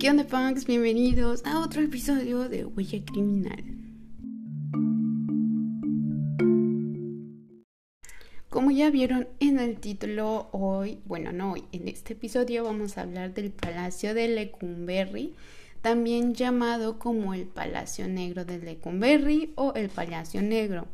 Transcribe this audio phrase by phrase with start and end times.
[0.00, 0.64] ¿Qué onda, punks?
[0.64, 3.62] Bienvenidos a otro episodio de Huella Criminal.
[8.48, 13.02] Como ya vieron en el título, hoy, bueno, no hoy, en este episodio vamos a
[13.02, 15.34] hablar del Palacio de Lecumberri,
[15.82, 20.88] también llamado como el Palacio Negro de Lecumberri o el Palacio Negro.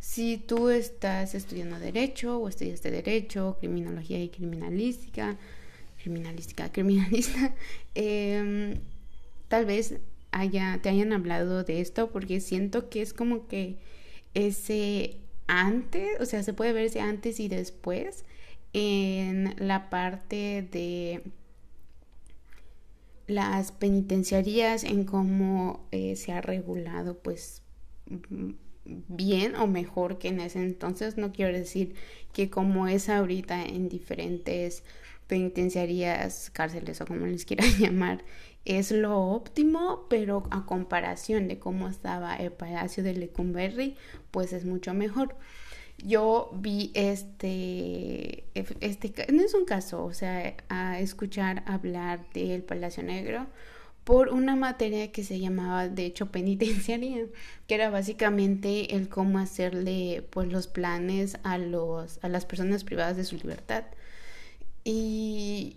[0.00, 5.36] Si tú estás estudiando Derecho o estudiaste Derecho, Criminología y Criminalística,
[6.02, 7.54] criminalística, criminalista,
[7.94, 8.78] em,
[9.48, 9.96] tal vez
[10.30, 13.76] haya, te hayan hablado de esto porque siento que es como que
[14.34, 18.24] ese antes, o sea, se puede ver ese antes y después
[18.72, 21.22] en la parte de
[23.26, 27.62] las penitenciarías, en cómo eh, se ha regulado pues
[29.08, 31.16] bien o mejor que en ese entonces.
[31.16, 31.94] No quiero decir
[32.32, 34.82] que como es ahorita en diferentes
[35.26, 38.24] penitenciarías, cárceles o como les quieran llamar,
[38.64, 43.96] es lo óptimo, pero a comparación de cómo estaba el Palacio de Lecumberri,
[44.30, 45.36] pues es mucho mejor.
[45.98, 53.02] Yo vi este, este, no es un caso, o sea, a escuchar hablar del Palacio
[53.02, 53.46] Negro
[54.08, 57.26] por una materia que se llamaba, de hecho, penitenciaría,
[57.66, 63.18] que era básicamente el cómo hacerle, pues, los planes a los, a las personas privadas
[63.18, 63.84] de su libertad
[64.82, 65.76] y,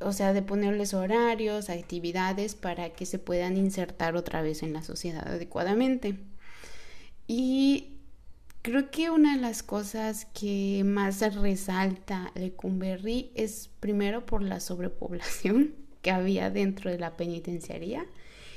[0.00, 4.82] o sea, de ponerles horarios, actividades para que se puedan insertar otra vez en la
[4.82, 6.18] sociedad adecuadamente.
[7.26, 8.00] Y
[8.60, 15.81] creo que una de las cosas que más resalta Lecumberri es primero por la sobrepoblación
[16.02, 18.06] que había dentro de la penitenciaría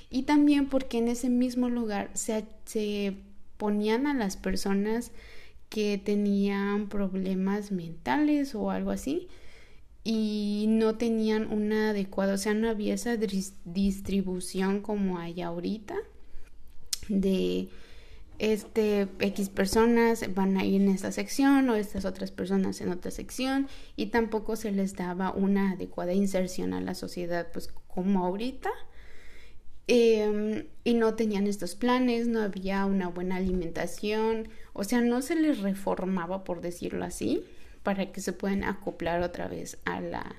[0.09, 3.15] y también porque en ese mismo lugar se, se
[3.57, 5.11] ponían a las personas
[5.69, 9.27] que tenían problemas mentales o algo así
[10.03, 13.17] y no tenían una adecuada, o sea, no había esa
[13.65, 15.95] distribución como hay ahorita
[17.09, 17.69] de
[18.39, 23.11] este X personas van a ir en esta sección o estas otras personas en otra
[23.11, 28.69] sección y tampoco se les daba una adecuada inserción a la sociedad pues como ahorita
[29.87, 35.35] em, y no tenían estos planes, no había una buena alimentación, o sea, no se
[35.35, 37.45] les reformaba por decirlo así
[37.83, 40.35] para que se puedan acoplar otra vez a la,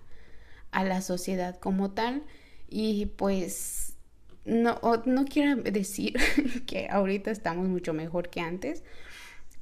[0.72, 2.24] a la sociedad como tal.
[2.68, 3.95] Y pues
[4.46, 6.16] no, no quiero decir
[6.66, 8.82] que ahorita estamos mucho mejor que antes.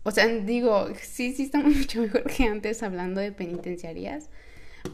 [0.03, 4.29] O sea, digo, sí, sí estamos mucho mejor que antes hablando de penitenciarías,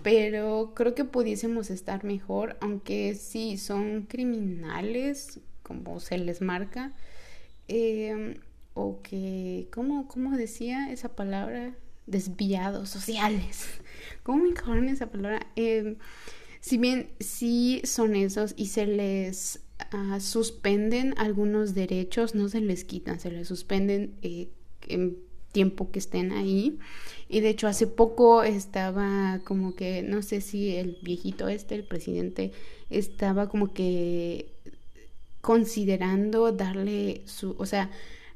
[0.02, 6.92] pero creo que pudiésemos estar mejor, aunque sí son criminales, como se les marca,
[7.68, 8.38] eh,
[8.74, 11.74] o que, ¿cómo, ¿cómo decía esa palabra?
[12.10, 13.66] desviados sociales.
[14.22, 15.46] ¿Cómo me esa palabra?
[15.56, 15.96] Em,
[16.60, 19.60] si bien sí son esos y se les
[19.92, 24.48] ah, suspenden algunos derechos, no se les quitan, se les suspenden eh,
[24.88, 25.18] en
[25.52, 26.78] tiempo que estén ahí.
[27.28, 31.84] Y de hecho hace poco estaba como que, no sé si el viejito este, el
[31.84, 32.52] presidente,
[32.90, 34.52] estaba como que
[35.40, 37.90] considerando darle su, o sea,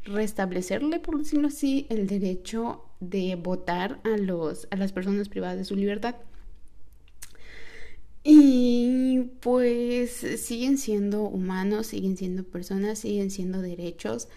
[0.05, 5.65] restablecerle, por decirlo así, el derecho de votar a, los, a las personas privadas de
[5.65, 6.17] su libertad.
[8.25, 14.29] Y pues siguen siendo humanos, siguen siendo personas, siguen siendo derechos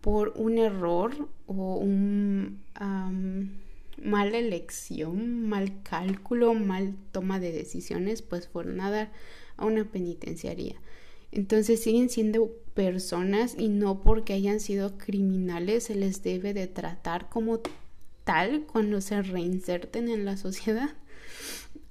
[0.00, 2.62] por un error o un
[4.02, 9.12] mala elección, mal cálculo, mal toma de decisiones, pues fueron a dar
[9.56, 10.76] a una penitenciaría.
[11.32, 17.28] Entonces siguen siendo personas y no porque hayan sido criminales se les debe de tratar
[17.28, 17.60] como
[18.24, 20.90] tal cuando se reinserten en la sociedad.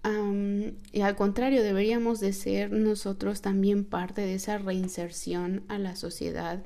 [0.05, 6.63] Y al contrario, deberíamos de ser nosotros también parte de esa reinserción a la sociedad.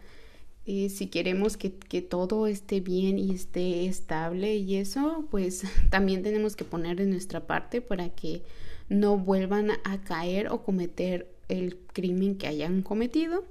[0.65, 6.23] Eh, si queremos que, que, todo esté bien y esté estable y eso, pues también
[6.23, 8.43] tenemos que poner de nuestra parte para que
[8.89, 13.45] no vuelvan a caer o cometer el crimen que hayan cometido.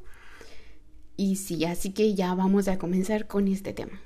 [1.16, 4.00] Y sí, así que ya vamos a comenzar con este tema.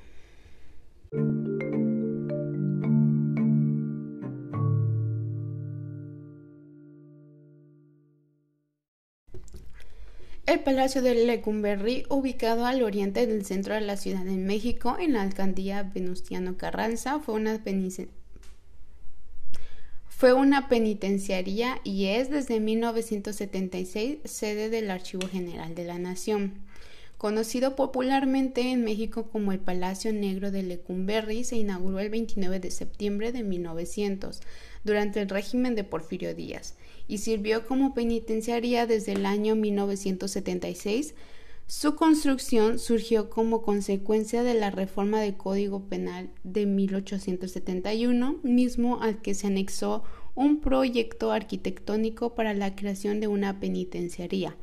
[10.50, 15.12] El Palacio de Lecumberri, ubicado al oriente del centro de la Ciudad de México, en
[15.12, 17.61] la alcaldía Venustiano Carranza, fue una,
[20.08, 26.55] fue una penitenciaría y es desde 1976 sede del Archivo General de la Nación.
[27.21, 32.71] Conocido popularmente en México como el Palacio Negro de Lecumberri, se inauguró el 29 de
[32.71, 34.41] septiembre de 1900
[34.85, 36.79] durante el régimen de Porfirio Díaz
[37.09, 41.15] y sirvió como penitenciaría desde el año 1976.
[41.67, 49.21] Su construcción surgió como consecuencia de la reforma del Código Penal de 1871, mismo al
[49.21, 54.57] que se anexó un proyecto arquitectónico para la creación de una penitenciaría.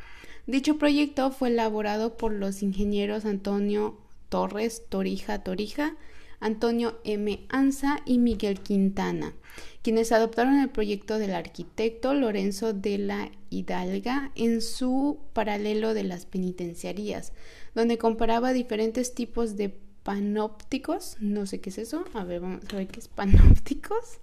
[0.48, 3.98] Dicho proyecto fue elaborado por los ingenieros Antonio
[4.30, 5.98] Torres Torija Torija,
[6.40, 7.46] Antonio M.
[7.50, 9.34] Anza y Miguel Quintana,
[9.82, 16.26] quienes adoptaron el proyecto del arquitecto Lorenzo de la Hidalga en su paralelo de las
[16.26, 17.34] penitenciarías,
[17.76, 22.78] donde comparaba diferentes tipos de panópticos, no sé qué es eso, a ver, vamos a
[22.78, 24.20] ver qué es panópticos.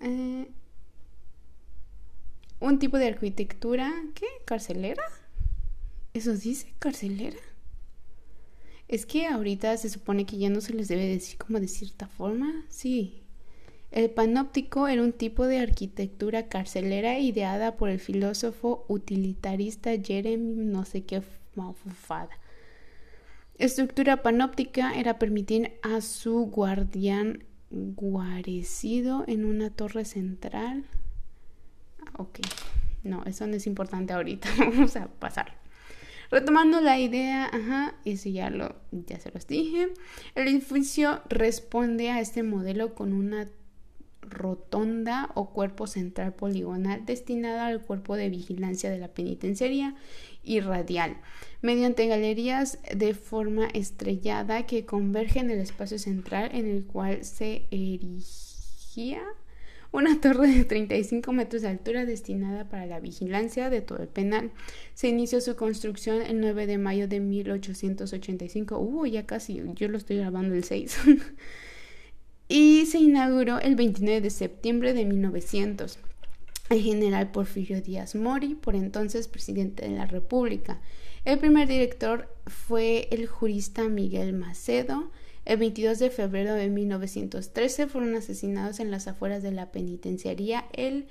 [0.00, 0.48] Eh,
[2.62, 4.26] un tipo de arquitectura, ¿qué?
[4.44, 5.02] ¿Carcelera?
[6.14, 7.38] ¿Eso dice carcelera?
[8.86, 12.06] Es que ahorita se supone que ya no se les debe decir como de cierta
[12.06, 13.24] forma, sí.
[13.90, 20.84] El panóptico era un tipo de arquitectura carcelera ideada por el filósofo utilitarista Jeremy no
[20.84, 21.20] sé qué
[21.56, 22.30] mafufada.
[23.58, 30.84] Estructura panóptica era permitir a su guardián guarecido en una torre central
[32.18, 32.40] ok,
[33.04, 35.60] no, eso no es importante ahorita, vamos a pasar.
[36.30, 39.88] Retomando la idea, ajá, eso ya lo, ya se los dije.
[40.34, 43.50] El edificio responde a este modelo con una
[44.22, 49.94] rotonda o cuerpo central poligonal destinada al cuerpo de vigilancia de la penitenciaría
[50.42, 51.18] y radial,
[51.60, 57.66] mediante galerías de forma estrellada que convergen en el espacio central en el cual se
[57.70, 59.22] erigía
[59.92, 64.50] una torre de 35 metros de altura destinada para la vigilancia de todo el penal.
[64.94, 68.78] Se inició su construcción el 9 de mayo de 1885.
[68.78, 70.98] Uh, ya casi, yo lo estoy grabando el 6.
[72.48, 75.98] y se inauguró el 29 de septiembre de 1900.
[76.70, 80.80] El general Porfirio Díaz Mori, por entonces presidente de la República.
[81.26, 85.10] El primer director fue el jurista Miguel Macedo,
[85.44, 91.06] el 22 de febrero de 1913 fueron asesinados en las afueras de la penitenciaría el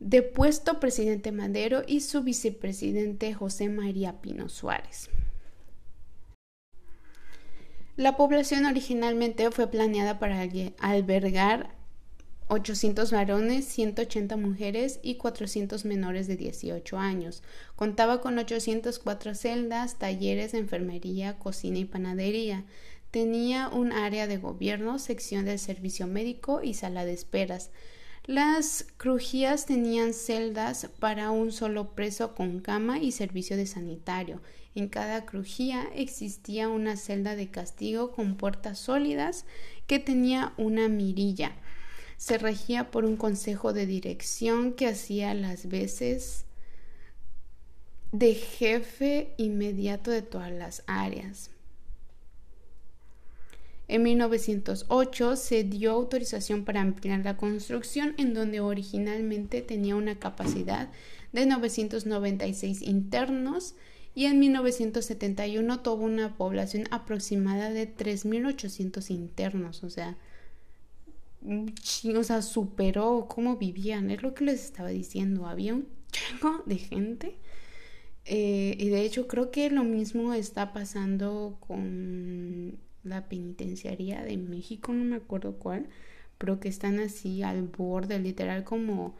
[0.00, 5.10] depuesto presidente Madero y su vicepresidente José María Pino Suárez.
[7.96, 10.46] La población originalmente fue planeada para
[10.78, 11.74] albergar
[12.46, 17.42] 800 varones, 180 mujeres y 400 menores de 18 años.
[17.76, 22.64] Contaba con 804 celdas, talleres, enfermería, cocina y panadería.
[23.10, 27.70] Tenía un área de gobierno, sección del servicio médico y sala de esperas.
[28.26, 34.42] Las crujías tenían celdas para un solo preso con cama y servicio de sanitario.
[34.74, 39.46] En cada crujía existía una celda de castigo con puertas sólidas
[39.86, 41.56] que tenía una mirilla.
[42.18, 46.44] Se regía por un consejo de dirección que hacía las veces
[48.12, 51.50] de jefe inmediato de todas las áreas.
[53.88, 60.90] En 1908 se dio autorización para ampliar la construcción en donde originalmente tenía una capacidad
[61.32, 63.74] de 996 internos
[64.14, 70.18] y en 1971 tuvo una población aproximada de 3.800 internos, o sea,
[71.42, 76.76] o sea, superó cómo vivían, es lo que les estaba diciendo, había un chingo de
[76.76, 77.36] gente.
[78.26, 84.92] Eh, y de hecho creo que lo mismo está pasando con la penitenciaría de México,
[84.92, 85.88] no me acuerdo cuál,
[86.38, 89.16] pero que están así al borde, literal como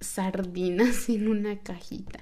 [0.00, 2.20] sardinas en una cajita.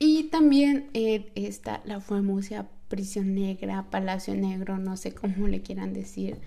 [0.00, 5.92] Y también eh, está la famosa prisión negra, palacio negro, no sé cómo le quieran
[5.92, 6.38] decir,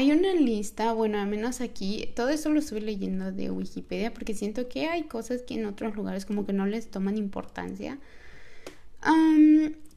[0.00, 4.32] hay una lista, bueno, al menos aquí, todo eso lo estoy leyendo de Wikipedia porque
[4.32, 7.98] siento que hay cosas que en otros lugares como que no les toman importancia.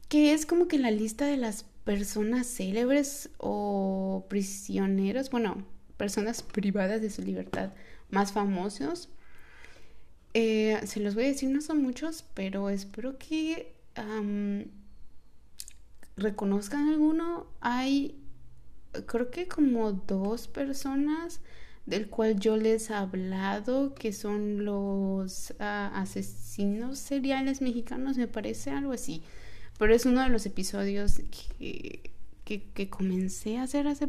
[0.08, 5.64] que es como que la lista de las personas célebres o prisioneros, bueno,
[5.96, 7.72] personas privadas de su libertad
[8.10, 9.08] más famosos.
[10.34, 13.72] Eh, se los voy a decir, no son muchos, pero espero que
[16.16, 17.46] reconozcan alguno.
[17.62, 18.20] Hay
[19.06, 21.40] creo que como dos personas
[21.86, 28.70] del cual yo les he hablado, que son los ah, asesinos seriales mexicanos, me parece
[28.70, 29.22] algo así.
[29.78, 31.20] Pero es uno de los episodios
[31.58, 32.10] que,
[32.44, 34.08] que, que comencé a hacer hace,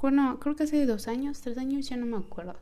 [0.00, 2.56] bueno, creo que hace dos años, tres años, ya no me acuerdo.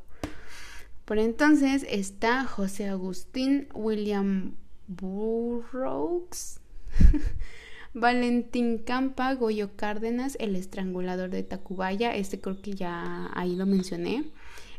[1.05, 4.57] Por entonces está José Agustín William
[4.89, 6.61] Burroughs,
[7.95, 14.25] Valentín Campa, Goyo Cárdenas, el estrangulador de Tacubaya, este creo que ya ahí lo mencioné.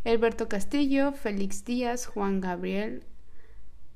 [0.06, 3.04] Alberto Castillo, Félix Díaz, Juan Gabriel,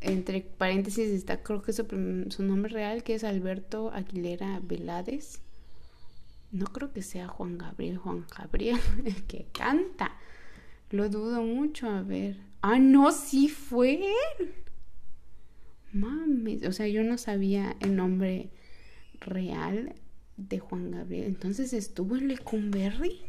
[0.02, 1.86] entre paréntesis está creo que su,
[2.30, 5.42] su nombre real, que es Alberto Aguilera Velades.
[6.52, 10.12] No creo que sea Juan Gabriel, Juan Gabriel, el que canta.
[10.90, 12.38] Lo dudo mucho, a ver.
[12.62, 14.02] Ah, no, sí fue
[14.40, 14.54] él.
[15.92, 18.50] Mames, o sea, yo no sabía el nombre
[19.26, 19.96] real
[20.38, 21.26] de Juan Gabriel.
[21.26, 23.22] Entonces estuvo en Lecumberri.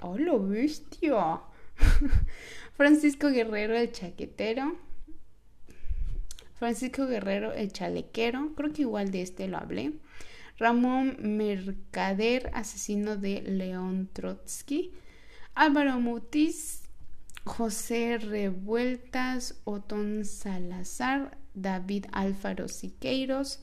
[0.00, 1.40] ¡Oh, lo bestia!
[2.74, 4.76] Francisco Guerrero, el chaquetero.
[6.54, 8.54] Francisco Guerrero, el chalequero.
[8.54, 9.92] Creo que igual de este lo hablé.
[10.58, 14.92] Ramón Mercader, asesino de León Trotsky.
[15.54, 16.82] Álvaro Mutis.
[17.44, 23.60] José Revueltas, Otón Salazar, David Álvaro Siqueiros.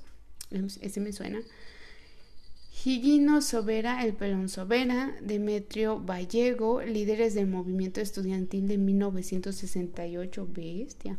[0.52, 1.42] Ese me suena.
[2.84, 11.18] Higino Sobera, el Pelón Sobera, Demetrio Vallego, líderes del movimiento estudiantil de 1968, bestia.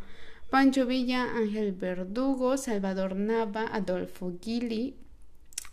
[0.48, 4.94] Pancho Villa, Ángel Verdugo, Salvador Nava, Adolfo Gili,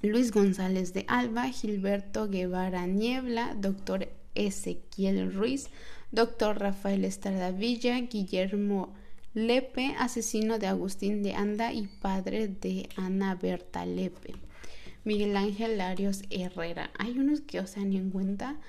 [0.02, 5.70] Luis González de Alba, Gilberto Guevara Niebla, doctor Ezequiel Ruiz,
[6.12, 8.96] doctor Rafael Estradavilla, Guillermo
[9.36, 14.36] Lepe, asesino de Agustín de Anda y padre de Ana Berta Lepe.
[15.06, 16.92] Miguel Ángel Larios Herrera.
[17.00, 18.60] Hay unos que os han en cuenta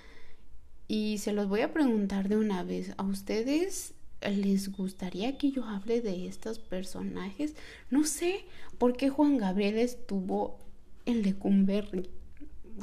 [0.88, 2.94] y se los voy a preguntar de una vez.
[2.96, 3.92] ¿A ustedes
[4.22, 7.54] les gustaría que yo hable de estos personajes?
[7.90, 8.46] No sé
[8.78, 10.58] por qué Juan Gabriel estuvo
[11.04, 12.08] en Lecumberri.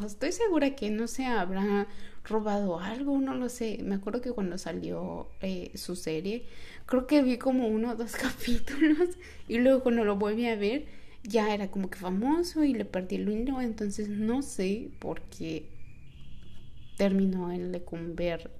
[0.05, 1.87] Estoy segura que no se habrá
[2.23, 3.79] robado algo, no lo sé.
[3.83, 6.45] Me acuerdo que cuando salió eh, su serie,
[6.85, 9.09] creo que vi como uno o dos capítulos
[9.47, 10.85] y luego cuando lo volví a ver
[11.23, 15.67] ya era como que famoso y le perdí el hilo, entonces no sé por qué
[16.97, 18.51] terminó en Lecumber.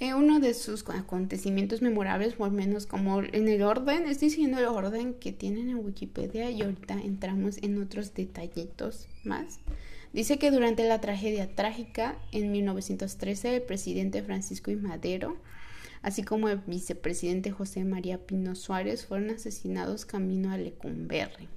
[0.00, 5.14] Uno de sus acontecimientos memorables, por menos como en el orden, estoy siguiendo el orden
[5.14, 9.58] que tienen en Wikipedia y ahorita entramos en otros detallitos más.
[10.12, 14.76] Dice que durante la tragedia trágica en 1913 el presidente Francisco I.
[14.76, 15.36] Madero
[16.06, 21.48] así como el vicepresidente José María Pino Suárez, fueron asesinados camino a Lecumberri.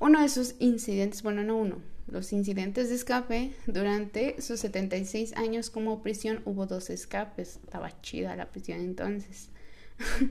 [0.00, 5.70] Uno de sus incidentes, bueno, no uno, los incidentes de escape durante sus 76 años
[5.70, 7.60] como prisión hubo dos escapes.
[7.64, 9.50] Estaba chida la prisión entonces.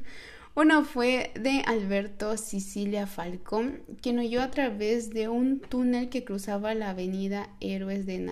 [0.56, 6.74] Uno fue de Alberto Sicilia Falcón, quien huyó a través de un túnel que cruzaba
[6.74, 8.26] la avenida Héroes de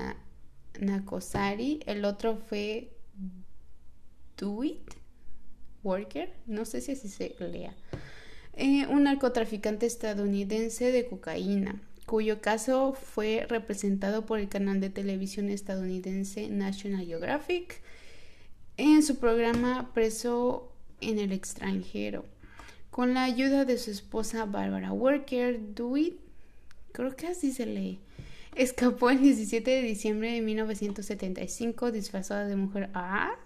[0.80, 1.82] Nacosari.
[1.86, 2.94] El otro fue
[4.38, 4.90] Dewitt
[5.84, 7.76] Worker, no sé si así se lea,
[8.54, 11.82] eh, un narcotraficante estadounidense de cocaína,
[12.14, 17.82] cuyo caso fue representado por el canal de televisión estadounidense National Geographic
[18.78, 22.24] en su programa Preso en el extranjero.
[22.92, 26.20] Con la ayuda de su esposa Barbara Worker, Dewitt,
[26.92, 28.00] creo que así se lee,
[28.54, 32.92] Escapó el 17 de diciembre de 1975 disfrazada de mujer.
[32.94, 33.40] ¡Ah!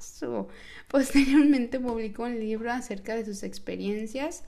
[0.90, 4.44] Posteriormente publicó un libro acerca de sus experiencias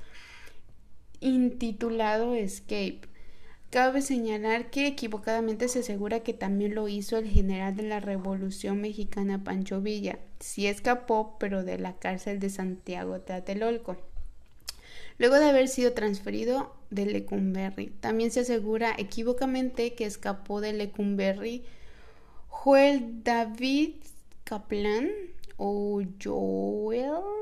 [1.22, 3.09] intitulado Escape.
[3.70, 8.82] Cabe señalar que equivocadamente se asegura que también lo hizo el general de la Revolución
[8.82, 10.18] Mexicana Pancho Villa.
[10.40, 13.98] Sí escapó, pero de la cárcel de Santiago Tlatelolco
[15.20, 17.88] luego de haber sido transferido de Lecumberri.
[18.00, 21.64] También se asegura equívocamente que escapó de Lecumberri
[22.48, 23.96] Joel David
[24.46, 25.10] Kaplan
[25.58, 27.39] o Joel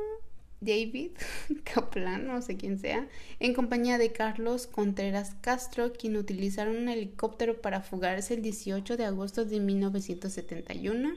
[0.60, 1.12] David
[1.64, 3.08] Kaplan, no sé quién sea,
[3.40, 9.06] en compañía de Carlos Contreras Castro, quien utilizaron un helicóptero para fugarse el 18 de
[9.06, 11.16] agosto de 1971,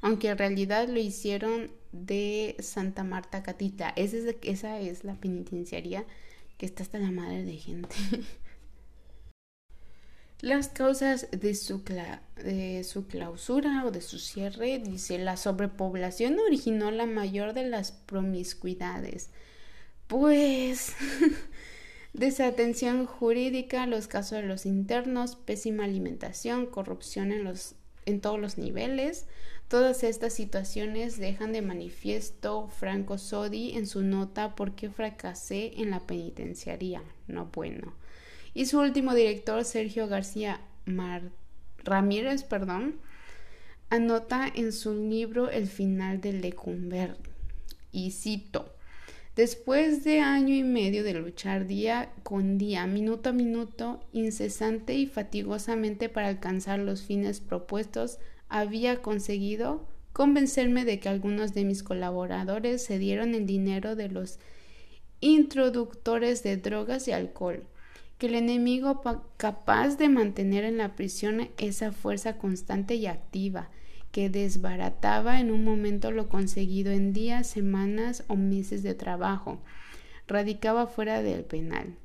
[0.00, 3.92] aunque en realidad lo hicieron de Santa Marta Catita.
[3.96, 6.04] Esa es, la penitenciaría
[6.56, 7.94] que está hasta la madre de gente.
[10.40, 12.22] Las causas de su, clausura
[13.84, 19.30] o de su cierre, dice, la sobrepoblación originó la mayor de las promiscuidades.
[20.06, 20.92] Pues,
[22.12, 29.26] desatención jurídica, los casos de los internos, pésima alimentación, corrupción en, todos los niveles,
[29.66, 35.90] Todas estas situaciones dejan de manifiesto Franco Sodi en su nota ¿Por qué fracasé en
[35.90, 37.02] la penitenciaría?
[37.26, 37.92] No bueno.
[38.54, 40.60] Y su último director, Sergio García
[41.84, 43.00] Ramírez, perdón,
[43.90, 47.16] anota en su libro El final de Lecumber,
[47.92, 48.74] y cito,
[49.38, 55.06] Después de año y medio de luchar día con día, minuto a minuto, incesante y
[55.06, 62.84] fatigosamente para alcanzar los fines propuestos, había conseguido convencerme de que algunos de mis colaboradores
[62.84, 64.40] se dieron el dinero de los
[65.20, 67.62] introductores de drogas y alcohol,
[68.18, 69.00] que el enemigo
[69.36, 73.70] capaz de mantener en la prisión esa fuerza constante y activa,
[74.10, 79.60] que desbarataba en un momento lo conseguido en días, semanas o meses de trabajo.
[80.26, 81.96] Radicaba fuera del penal.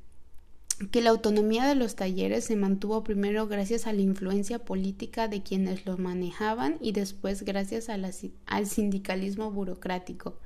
[0.90, 5.42] Que la autonomía de los talleres se mantuvo primero gracias a la influencia política de
[5.42, 10.38] quienes los manejaban y después gracias al sindicalismo burocrático.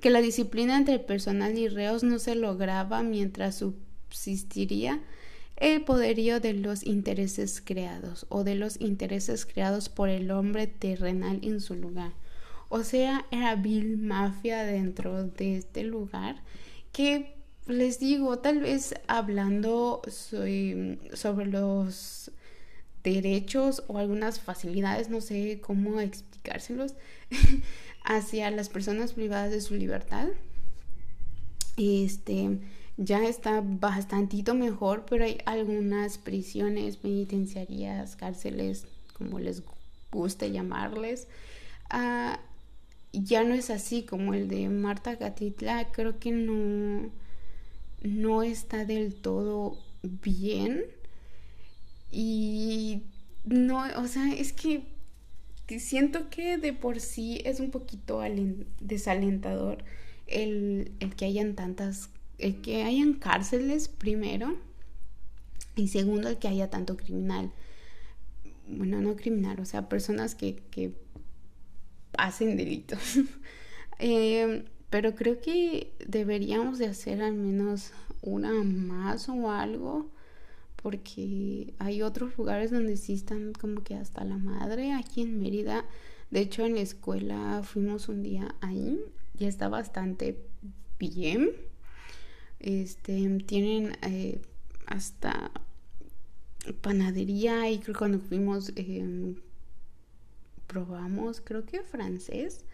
[0.00, 3.62] Que la disciplina entre personal y reos no se lograba mientras
[5.56, 11.40] el poderío de los intereses creados o de los intereses creados por el hombre terrenal
[11.42, 12.12] en su lugar.
[12.68, 16.42] O sea, era vil mafia dentro de este lugar
[16.92, 17.34] que
[17.66, 22.30] les digo, tal vez hablando sobre los
[23.02, 26.94] derechos o algunas facilidades, no sé cómo explicárselos,
[28.04, 30.28] hacia las personas privadas de su libertad.
[31.76, 32.58] Este,
[32.96, 39.62] ya está bastantito mejor, pero hay algunas prisiones, penitenciarías, cárceles, como les
[40.12, 41.28] guste llamarles.
[41.90, 42.40] Ah,
[43.12, 47.10] ya no es así como el de Marta Gatitla, creo que no,
[48.02, 50.84] no está del todo bien.
[52.10, 53.02] Y
[53.44, 54.84] no, o sea, es que
[55.78, 58.20] siento que de por sí es un poquito
[58.80, 59.84] desalentador
[60.26, 62.08] el, el que hayan tantas
[62.38, 64.56] el que hayan cárceles primero
[65.76, 67.50] y segundo el que haya tanto criminal
[68.68, 70.92] bueno no criminal o sea personas que, que
[72.16, 73.00] hacen delitos.
[74.00, 80.10] Eh, pero creo que deberíamos de hacer al menos una más o algo
[80.82, 85.84] porque hay otros lugares donde sí están como que hasta la madre aquí en Mérida.
[86.32, 88.98] De hecho en la escuela fuimos un día ahí
[89.38, 90.44] y está bastante
[90.98, 91.52] bien
[92.64, 94.40] este, tienen eh,
[94.86, 95.50] hasta
[96.80, 99.36] panadería y creo que cuando fuimos em,
[100.66, 102.64] probamos, creo que francés.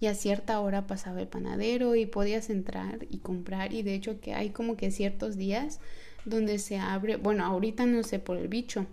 [0.00, 3.72] Y a cierta hora pasaba el panadero y podías entrar y comprar.
[3.74, 5.78] Y de hecho que hay como que ciertos días
[6.24, 8.86] donde se abre, bueno, ahorita no sé por el bicho,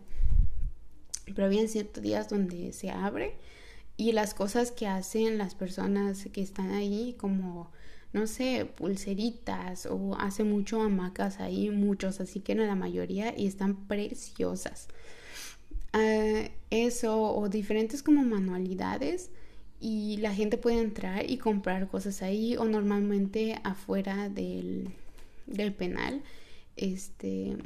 [1.25, 3.35] pero había ciertos días donde se abre
[3.95, 7.71] y las cosas que hacen las personas que están ahí como
[8.13, 13.47] no sé, pulseritas o hace mucho hamacas ahí, muchos, así que no la mayoría y
[13.47, 14.87] están preciosas.
[15.93, 19.29] Ah, eso o diferentes como manualidades
[19.79, 24.89] y la gente puede entrar y comprar cosas ahí o normalmente afuera del,
[25.47, 26.23] del penal.
[26.75, 27.57] Este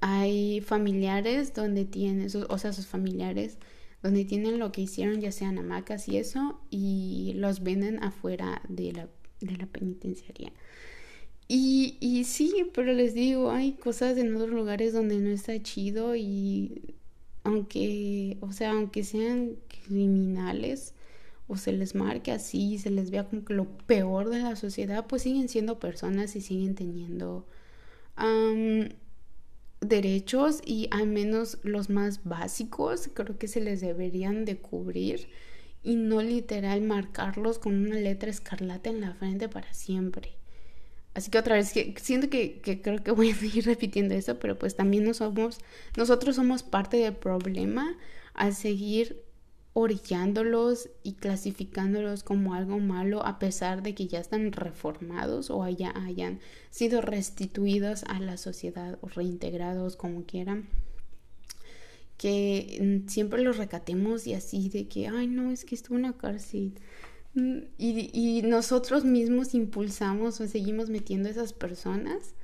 [0.00, 3.58] hay familiares donde tienen, o sea, sus familiares
[4.02, 8.92] donde tienen lo que hicieron, ya sean hamacas y eso, y los venden afuera de
[8.92, 9.08] la,
[9.40, 10.52] de la penitenciaría.
[11.48, 16.14] Y, y sí, pero les digo, hay cosas en otros lugares donde no está chido
[16.14, 16.94] y
[17.42, 20.94] aunque, o sea, aunque sean criminales
[21.46, 25.06] o se les marque así, se les vea como que lo peor de la sociedad,
[25.06, 27.46] pues siguen siendo personas y siguen teniendo
[29.80, 35.28] derechos y al menos los más básicos creo que se les deberían de cubrir
[35.82, 40.32] y no literal marcarlos con una letra escarlata en la frente para siempre.
[41.14, 44.58] Así que otra vez, siento que, que, creo que voy a seguir repitiendo eso, pero
[44.58, 45.58] pues también no somos,
[45.96, 47.96] nosotros somos parte del problema
[48.34, 49.27] al seguir
[49.80, 55.92] orillándolos y clasificándolos como algo malo a pesar de que ya están reformados o ya
[56.04, 60.68] hayan sido restituidos a la sociedad o reintegrados como quieran.
[62.16, 66.02] Que mm, siempre los recatemos y así de que ay no es que estuvo en
[66.02, 66.72] la cárcel
[67.34, 72.34] mm, y, y nosotros mismos impulsamos o seguimos metiendo a esas personas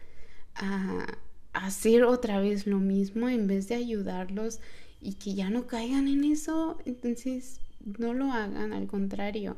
[0.55, 1.19] a
[1.53, 4.61] hacer otra vez lo mismo en vez de ayudarlos
[5.05, 7.61] y que ya no caigan en eso, entonces
[7.99, 9.55] no lo hagan, al contrario.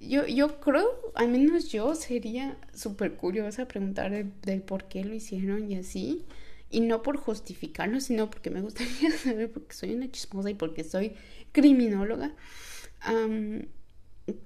[0.00, 5.70] Yo, yo creo, al menos yo sería súper curiosa preguntar del, por qué lo hicieron
[5.70, 6.24] y así.
[6.70, 10.82] Y no por justificarlo, sino porque me gustaría saber, porque soy una chismosa y porque
[10.82, 11.12] soy
[11.52, 12.34] criminóloga.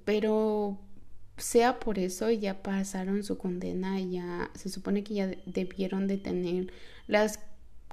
[0.04, 0.78] pero
[1.36, 6.72] sea por eso ya pasaron su condena, ya se supone que ya debieron de tener
[7.06, 7.38] las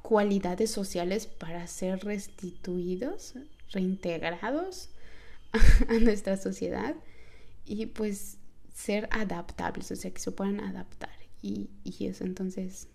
[0.01, 3.35] cualidades sociales para ser restituidos,
[3.71, 4.89] reintegrados
[5.88, 6.95] a nuestra sociedad
[7.65, 8.38] y pues
[8.73, 12.88] ser adaptables, o sea, que se puedan adaptar y, y eso entonces,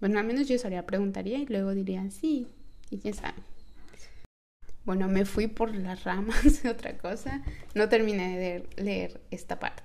[0.00, 0.56] bueno, al menos yo
[0.86, 2.46] preguntaría y luego diría sí,
[2.90, 3.44] y ya saben.
[4.84, 7.42] Bueno, me fui por las ramas de otra cosa.
[7.74, 9.82] No terminé de leer esta parte.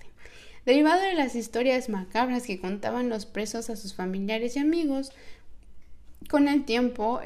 [0.65, 5.11] Derivado de las historias macabras que contaban los presos a sus familiares y amigos,
[6.29, 7.21] con el tiempo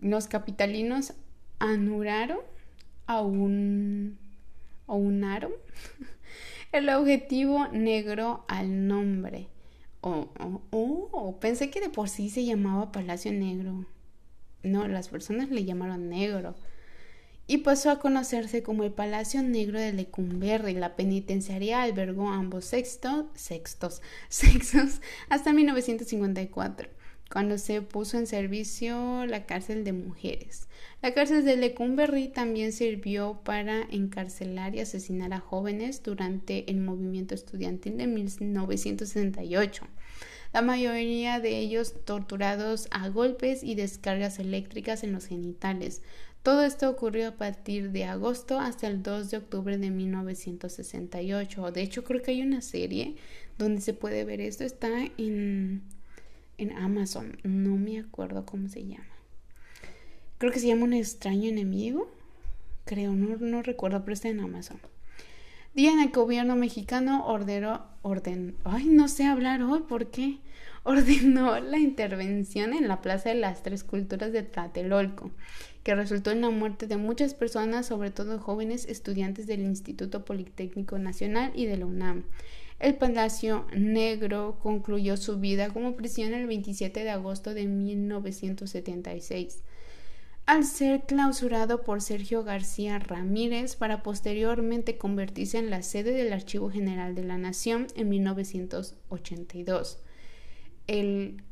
[0.00, 1.14] los capitalinos
[1.58, 2.38] anuraron
[3.06, 4.18] a un,
[6.72, 9.48] el objetivo negro al nombre.
[10.00, 10.28] Oh,
[10.70, 13.86] oh, pensé que de por sí se llamaba Palacio Negro.
[14.64, 16.56] No, las personas le llamaron negro
[17.46, 20.74] y pasó a conocerse como el Palacio Negro de Lecumberri.
[20.74, 26.88] La penitenciaría albergó ambos sextos, sextos, sexos hasta 1954,
[27.32, 30.68] cuando se puso en servicio la cárcel de mujeres.
[31.00, 37.34] La cárcel de Lecumberri también sirvió para encarcelar y asesinar a jóvenes durante el movimiento
[37.34, 39.86] estudiantil de 1968
[40.52, 46.02] la mayoría de ellos torturados a golpes y descargas eléctricas en los genitales,
[46.42, 51.70] todo esto ocurrió a partir de agosto hasta el 2 de octubre de 1968.
[51.70, 53.14] De hecho, creo que hay una serie
[53.58, 54.64] donde se puede ver esto.
[54.64, 55.82] Está en,
[56.58, 57.38] en Amazon.
[57.42, 59.06] No me acuerdo cómo se llama.
[60.38, 62.10] Creo que se llama Un extraño enemigo.
[62.84, 64.80] Creo, no, no recuerdo, pero está en Amazon.
[65.74, 70.38] Día en el gobierno mexicano ordenó, orden, ay, no sé hablar hoy, ¿por qué?
[70.84, 75.30] Ordenó la intervención en la Plaza de las Tres Culturas de Tlatelolco
[75.82, 80.98] que resultó en la muerte de muchas personas, sobre todo jóvenes estudiantes del Instituto Politécnico
[80.98, 82.24] Nacional y de la UNAM.
[82.82, 89.62] El Palacio Negro concluyó su vida como prisión el 27 de agosto de 1976
[90.46, 96.70] al ser clausurado por Sergio García Ramírez para posteriormente convertirse en la sede del Archivo
[96.70, 100.00] General de la Nación en 1982.
[100.88, 101.42] El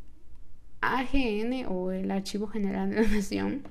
[0.81, 3.63] AGN o el Archivo General de la Nación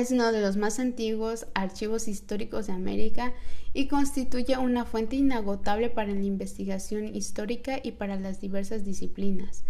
[0.00, 3.32] es uno de los más antiguos archivos históricos de América
[3.72, 9.64] y constituye una fuente inagotable para la investigación histórica y para las diversas disciplinas.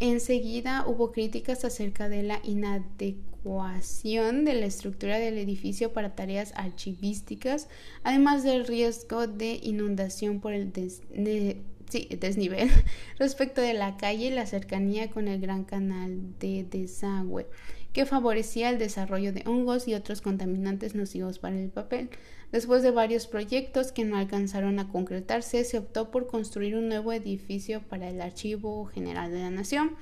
[0.00, 7.68] Enseguida hubo críticas acerca de la inadecuación de la estructura del edificio para tareas archivísticas,
[8.02, 12.70] además del riesgo de inundación por el desnivel
[13.18, 17.46] respecto de la calle y la cercanía con el gran canal de desagüe
[17.92, 22.10] que favorecía el desarrollo de hongos y otros contaminantes nocivos para el papel.
[22.50, 27.12] Después de varios proyectos que no alcanzaron a concretarse, se optó por construir un nuevo
[27.12, 29.96] edificio para el Archivo General de la Nación.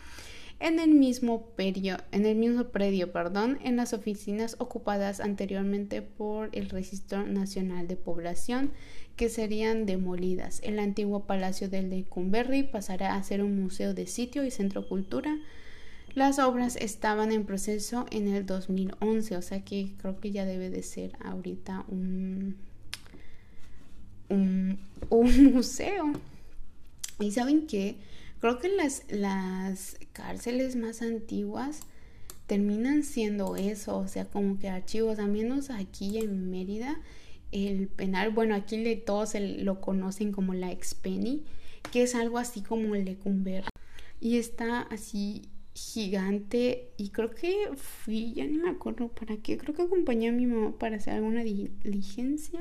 [0.59, 6.69] En el mismo, en el mismo predio, perdón, en las oficinas ocupadas anteriormente por el
[6.69, 8.73] Registro Nacional de Población,
[9.17, 10.61] que serían demolidas.
[10.63, 14.87] El antiguo Palacio del de Cumberry pasará a ser un museo de sitio y centro
[14.87, 15.39] cultura
[16.15, 20.71] las obras estaban en proceso en el 2011, o sea que creo que ya debe
[20.71, 22.57] de ser ahorita un,
[24.29, 24.79] un,
[25.53, 26.13] museo.
[27.19, 27.97] Y saben qué,
[28.41, 31.81] creo que las, las cárceles más antiguas
[32.47, 36.99] terminan siendo eso, o sea, como que archivos, a menos aquí en Mérida,
[37.53, 41.45] el penal, bueno, aquí le, todos lo conocen como la expeni,
[41.93, 43.65] que es algo así como el lecumber.
[44.21, 45.43] Y está así
[45.81, 50.33] gigante y creo que fui, ya no me acuerdo para qué, creo que acompañé a
[50.33, 52.61] mi mamá para hacer alguna diligencia.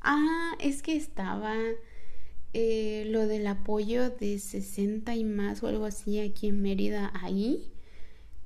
[0.00, 1.54] Ah, es que estaba
[2.52, 7.72] eh, lo del apoyo de 60 y más o algo así aquí en Mérida ahí.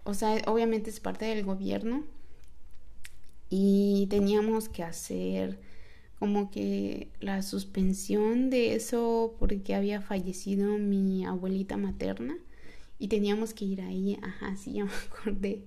[0.05, 2.05] O sea, obviamente es parte del gobierno
[3.51, 5.59] y teníamos que hacer
[6.19, 12.37] como que la suspensión de eso porque había fallecido mi abuelita materna
[13.01, 15.65] y teníamos que ir ahí, ajá, sí, ya me acordé.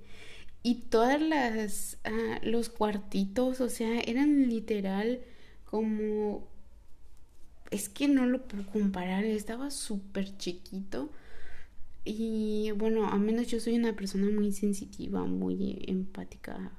[0.63, 5.21] Y todas las, ah, los cuartitos, o sea, eran literal
[5.65, 6.47] como,
[7.71, 11.11] es que no lo puedo comparar, estaba súper chiquito.
[12.05, 16.71] Y bueno, a menos yo soy una persona muy sensitiva, muy empática,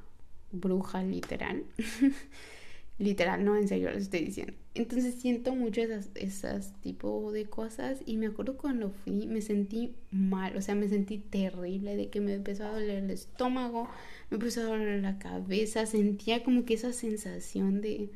[0.52, 1.64] bruja, literal.
[2.98, 4.54] Literal, no, en serio lo estoy diciendo.
[4.74, 9.94] Entonces siento mucho esas, esas tipo de cosas y me acuerdo cuando fui, me sentí
[10.10, 13.88] mal, o sea, me sentí terrible de que me empezó a doler el estómago,
[14.30, 18.10] me empezó a doler la cabeza, sentía como que esa sensación de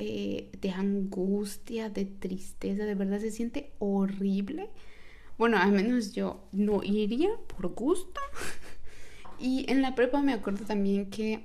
[0.00, 4.70] eh, de angustia, de tristeza, de verdad se siente horrible.
[5.38, 8.20] Bueno, al menos yo no iría por gusto.
[9.40, 11.44] y en la prepa me acuerdo también que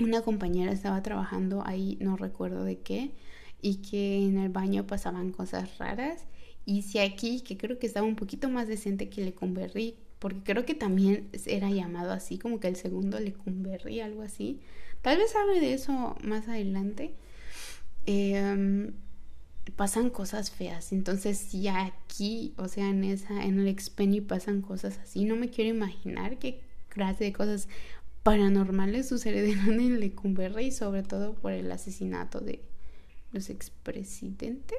[0.00, 3.12] una compañera estaba trabajando ahí, no recuerdo de qué,
[3.60, 6.26] y que en el baño pasaban cosas raras.
[6.66, 10.64] Y si aquí, que creo que estaba un poquito más decente que Lecumberri, porque creo
[10.64, 14.60] que también era llamado así, como que el segundo Lecumberri, algo así.
[15.02, 17.14] Tal vez hable de eso más adelante.
[18.06, 18.94] Em,
[19.76, 20.92] pasan cosas feas.
[20.92, 25.50] Entonces, si aquí, o sea, en esa, en el Expenny pasan cosas así, no me
[25.50, 27.68] quiero imaginar qué clase de cosas
[28.24, 32.64] paranormales sucederán en Lecumberri, sobre todo por el asesinato de
[33.30, 34.78] los expresidentes.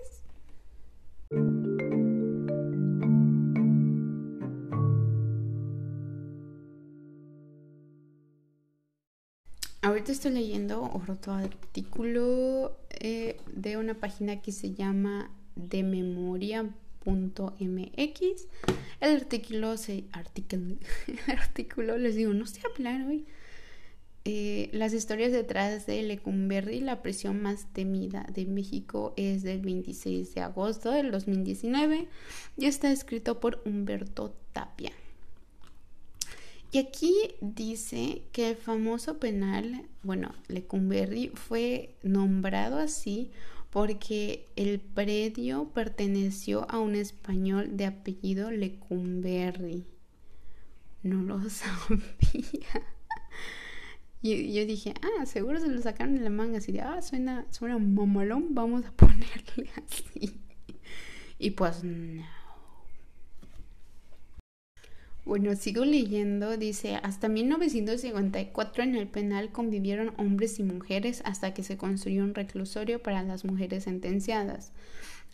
[9.82, 15.30] Ahorita estoy leyendo otro artículo eh, de una página que se llama
[17.06, 18.48] dememoria.mx.
[19.00, 20.76] El artículo se artículo,
[21.28, 23.26] artículo les digo, no sé hablar hoy.
[24.28, 30.34] Eh, las historias detrás de Lecumberri, la prisión más temida de México, es del 26
[30.34, 32.08] de agosto del 2019
[32.58, 34.92] y está escrito por Humberto Tapia.
[36.72, 43.30] Y aquí dice que el famoso penal, bueno, Lecumberri fue nombrado así
[43.76, 49.84] porque el predio perteneció a un español de apellido Lecumberri.
[51.04, 52.00] No lo sabía.
[54.22, 57.48] Y yo dije, ah, seguro se lo sacaron de la manga, así de, ah, suena,
[57.50, 60.40] suena mamalón, vamos a ponerle así.
[61.38, 62.24] Y pues no.
[65.26, 71.64] Bueno, sigo leyendo, dice, hasta 1954 en el penal convivieron hombres y mujeres hasta que
[71.64, 74.72] se construyó un reclusorio para las mujeres sentenciadas.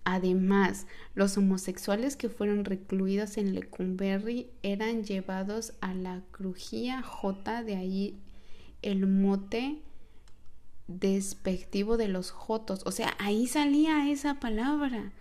[0.05, 7.75] Además, los homosexuales que fueron recluidos en Lecumberri eran llevados a la crujía J, de
[7.75, 8.17] ahí
[8.81, 9.79] el mote
[10.87, 12.81] despectivo de los jotos.
[12.85, 15.11] O sea, ahí salía esa palabra.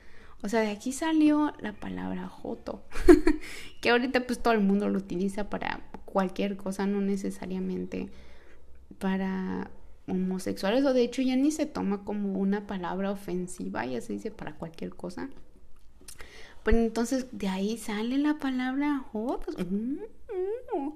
[0.43, 2.83] O sea, de aquí salió la palabra joto.
[3.81, 8.09] que ahorita pues todo el mundo lo utiliza para cualquier cosa, no necesariamente
[8.99, 9.71] para
[10.07, 10.85] homosexuales.
[10.85, 14.55] O de hecho ya ni se toma como una palabra ofensiva, ya se dice para
[14.55, 15.29] cualquier cosa.
[16.63, 19.57] Pero entonces de ahí sale la palabra jotos.
[19.59, 19.99] Mm,
[20.73, 20.93] mm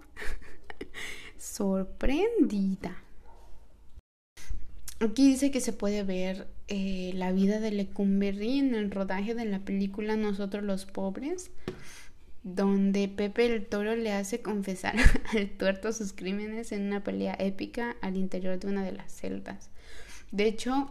[1.38, 3.03] sorprendida.
[5.04, 9.44] Aquí dice que se puede ver eh, la vida de Lecumberri en el rodaje de
[9.44, 11.50] la película Nosotros los Pobres,
[12.42, 14.94] donde Pepe el Toro le hace confesar
[15.34, 19.68] al tuerto sus crímenes en una pelea épica al interior de una de las celdas.
[20.32, 20.90] De hecho,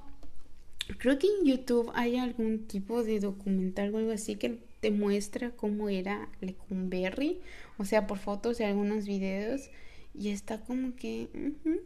[0.99, 5.49] creo que en YouTube hay algún tipo de documental o algo así que te muestra
[5.51, 7.39] cómo era Lecumberri,
[7.79, 9.71] o sea, por fotos y algunos videos
[10.13, 11.29] y está como que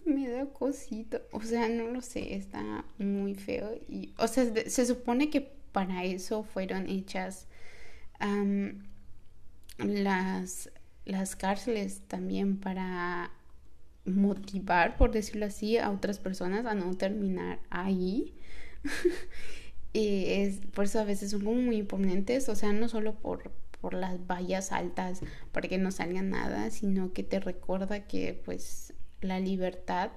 [0.06, 1.22] me da cosito.
[1.32, 3.72] O sea, no lo sé, está muy feo.
[3.88, 7.48] Y, o sea, se supone que para eso fueron hechas
[9.78, 10.72] las,
[11.06, 13.32] las cárceles también para
[14.06, 18.34] motivar, por decirlo así, a otras personas a no terminar ahí.
[19.94, 24.26] y por eso a veces son muy imponentes, o sea, no solo por por las
[24.26, 30.12] vallas altas para que no salga nada, sino que te recuerda que pues la libertad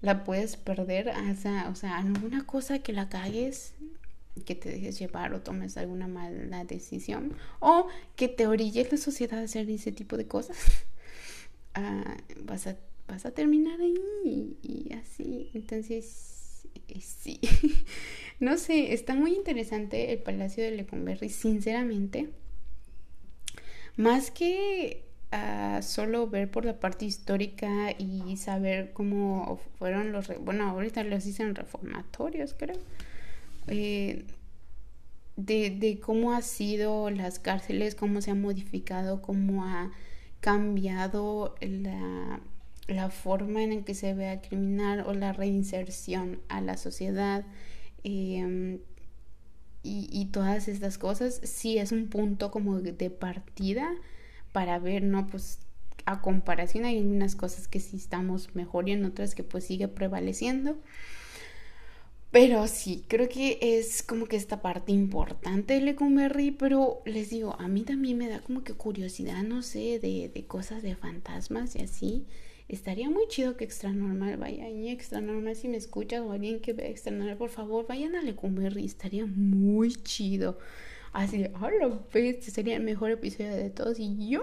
[0.00, 3.74] la puedes perder, sea, o sea, alguna cosa que la cagues,
[4.44, 9.40] que te dejes llevar o tomes alguna mala decisión, o que te orille la sociedad
[9.40, 10.58] a hacer ese tipo de cosas,
[11.74, 12.76] ah, vas, a,
[13.08, 17.40] vas a terminar ahí y así, entonces, eh, sí,
[18.40, 22.28] no sé, está muy interesante el Palacio de Lecumberri, sinceramente
[23.96, 30.68] más que uh, solo ver por la parte histórica y saber cómo fueron los, bueno,
[30.70, 32.76] ahorita los dicen reformatorios, creo,
[33.68, 34.24] eh,
[35.36, 39.90] de, cómo ha sido las cárceles, cómo se ha modificado, cómo ha
[40.40, 42.40] cambiado la,
[42.86, 47.44] la forma en que se ve al criminal o la reinserción a la sociedad.
[48.04, 48.78] Eh,
[49.86, 53.94] y, todas estas cosas, sí es un punto como de partida
[54.52, 55.26] para ver, ¿no?
[55.26, 55.60] Pues
[56.06, 59.88] a comparación hay unas cosas que sí estamos mejor y en otras que pues sigue
[59.88, 60.76] prevaleciendo.
[62.30, 67.56] Pero sí, creo que es como que esta parte importante de Lecumberri, pero les digo,
[67.58, 71.76] a mí también me da como que curiosidad, no sé, de, de cosas de fantasmas
[71.76, 72.26] y así.
[72.68, 74.68] Estaría muy chido que Extra Normal vaya.
[74.68, 78.16] Y Extra Normal, si me escuchas o alguien que vea Extra Normal, por favor, vayan
[78.16, 78.84] a Lecumberri.
[78.84, 80.58] Estaría muy chido.
[81.12, 83.98] Así, a la vez, sería el mejor episodio de todos.
[83.98, 84.42] Y yo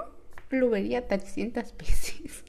[0.49, 2.43] lo vería 300 veces.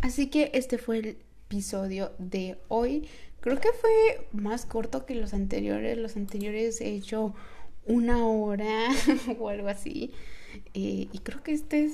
[0.00, 3.08] Así que este fue el episodio de hoy.
[3.40, 5.96] Creo que fue más corto que los anteriores.
[5.96, 7.34] Los anteriores he hecho
[7.86, 8.88] una hora
[9.38, 10.12] o algo así.
[10.74, 11.92] Eh, y creo que este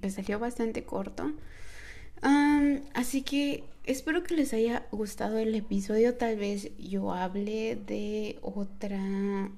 [0.00, 1.32] me salió bastante corto.
[2.94, 6.14] así que espero que les haya gustado el episodio.
[6.14, 9.50] Tal vez yo hable de otra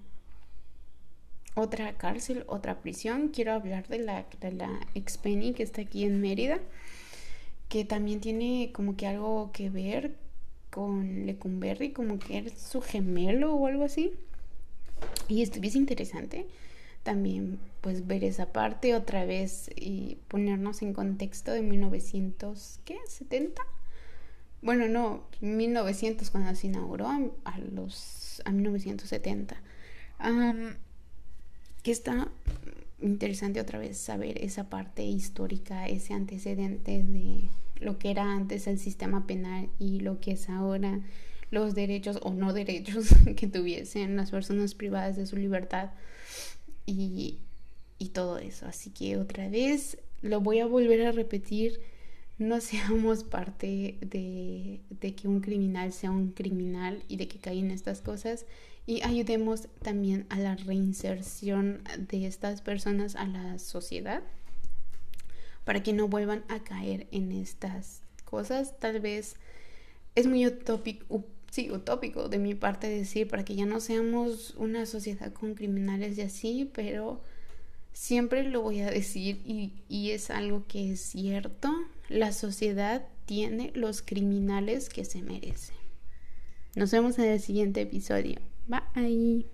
[1.57, 3.29] otra cárcel, otra prisión.
[3.29, 6.61] Quiero hablar de la, de la Expenny que está aquí en Mérida,
[7.69, 10.17] que también tiene como que algo que ver
[10.71, 14.13] con Lecumberri, como que era su gemelo o algo así.
[15.29, 16.47] Y estuviese interesante
[17.03, 22.99] también pues ver esa parte otra vez y ponernos en contexto de 1900, ¿qué?
[23.09, 23.53] ¿70?
[24.61, 29.57] Bueno, no, 1900 cuando se inauguró a, los a 1970.
[31.85, 32.29] que está
[33.01, 38.79] interesante otra vez saber esa parte histórica, ese antecedente de lo que era antes el
[38.79, 41.01] sistema penal y lo que es ahora
[41.51, 45.91] los derechos o no derechos que tuviesen las personas privadas de su libertad
[46.85, 47.39] y,
[47.99, 48.67] y todo eso.
[48.67, 51.81] Así que otra vez lo voy a volver a repetir,
[52.39, 57.71] no seamos parte de, de que un criminal sea un criminal y de que caigan
[57.71, 58.47] estas cosas
[58.87, 64.23] y ayudemos también a la reinserción de estas personas a la sociedad
[65.65, 68.79] para que no vuelvan a caer en estas cosas.
[68.79, 69.35] Tal vez
[70.15, 71.25] es muy utópico,
[71.73, 76.23] utópico de mi parte decir para que ya no seamos una sociedad con criminales y
[76.23, 77.21] así, pero
[77.93, 81.75] siempre lo voy a decir y, y es algo que es cierto.
[82.09, 85.75] La sociedad tiene los criminales que se merecen.
[86.77, 88.39] Nos vemos en el siguiente episodio.
[88.69, 89.45] Bye.